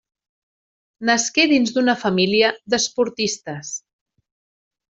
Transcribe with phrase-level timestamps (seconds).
[1.09, 3.75] Nasqué dins d'una família d'esportistes.